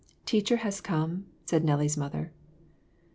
"Teacher 0.25 0.55
has 0.57 0.81
come," 0.81 1.27
said 1.45 1.63
Nellie's 1.63 1.95
mother. 1.95 2.31